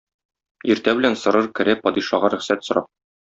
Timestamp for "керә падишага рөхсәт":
1.59-2.67